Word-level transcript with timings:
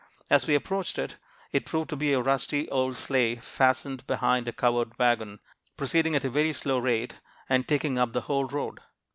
As 0.31 0.47
we 0.47 0.55
approached 0.55 0.97
it, 0.97 1.17
it 1.51 1.63
proved 1.67 1.91
to 1.91 1.95
be 1.95 2.11
a 2.11 2.19
rusty 2.21 2.67
old 2.71 2.97
sleigh 2.97 3.35
fastened 3.35 4.07
behind 4.07 4.47
a 4.47 4.51
covered 4.51 4.97
wagon, 4.97 5.39
proceeding 5.77 6.15
at 6.15 6.25
a 6.25 6.29
very 6.31 6.53
slow 6.53 6.79
rate, 6.79 7.19
and 7.47 7.67
taking 7.67 7.99
up 7.99 8.11
the 8.13 8.21
whole 8.21 8.45
road. 8.47 8.79